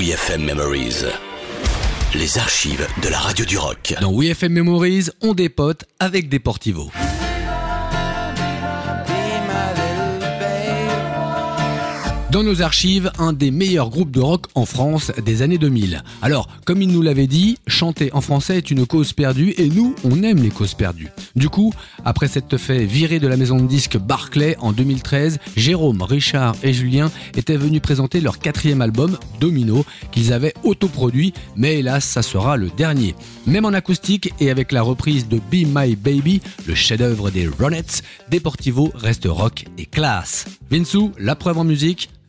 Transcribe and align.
WeFM 0.00 0.46
Memories. 0.46 1.04
Les 2.14 2.38
archives 2.38 2.86
de 3.02 3.08
la 3.10 3.18
radio 3.18 3.44
du 3.44 3.58
rock. 3.58 3.94
Dans 4.00 4.18
WeFM 4.18 4.50
Memories, 4.50 5.10
on 5.20 5.34
dépote 5.34 5.84
avec 5.98 6.30
des 6.30 6.38
portivos. 6.38 6.90
Dans 12.30 12.44
nos 12.44 12.62
archives, 12.62 13.10
un 13.18 13.32
des 13.32 13.50
meilleurs 13.50 13.90
groupes 13.90 14.12
de 14.12 14.20
rock 14.20 14.46
en 14.54 14.64
France 14.64 15.10
des 15.26 15.42
années 15.42 15.58
2000. 15.58 16.04
Alors, 16.22 16.46
comme 16.64 16.80
il 16.80 16.88
nous 16.88 17.02
l'avait 17.02 17.26
dit, 17.26 17.58
chanter 17.66 18.12
en 18.12 18.20
français 18.20 18.56
est 18.56 18.70
une 18.70 18.86
cause 18.86 19.12
perdue 19.12 19.52
et 19.58 19.68
nous, 19.68 19.96
on 20.04 20.22
aime 20.22 20.40
les 20.40 20.50
causes 20.50 20.74
perdues. 20.74 21.08
Du 21.34 21.48
coup, 21.48 21.74
après 22.04 22.28
s'être 22.28 22.56
fait 22.56 22.84
virer 22.84 23.18
de 23.18 23.26
la 23.26 23.36
maison 23.36 23.56
de 23.56 23.66
disques 23.66 23.98
Barclay 23.98 24.56
en 24.60 24.70
2013, 24.70 25.40
Jérôme, 25.56 26.02
Richard 26.02 26.54
et 26.62 26.72
Julien 26.72 27.10
étaient 27.36 27.56
venus 27.56 27.82
présenter 27.82 28.20
leur 28.20 28.38
quatrième 28.38 28.80
album, 28.80 29.18
Domino, 29.40 29.84
qu'ils 30.12 30.32
avaient 30.32 30.54
autoproduit, 30.62 31.34
mais 31.56 31.80
hélas, 31.80 32.04
ça 32.04 32.22
sera 32.22 32.56
le 32.56 32.70
dernier. 32.76 33.16
Même 33.48 33.64
en 33.64 33.72
acoustique 33.72 34.32
et 34.38 34.50
avec 34.50 34.70
la 34.70 34.82
reprise 34.82 35.26
de 35.26 35.38
Be 35.38 35.66
My 35.66 35.96
Baby, 35.96 36.42
le 36.68 36.76
chef-d'œuvre 36.76 37.30
des 37.30 37.48
Ronettes, 37.48 38.04
Deportivo 38.30 38.92
reste 38.94 39.26
rock 39.28 39.64
et 39.78 39.86
classe. 39.86 40.44
Vinsou, 40.70 41.10
la 41.18 41.34
preuve 41.34 41.58
en 41.58 41.64
musique, 41.64 42.08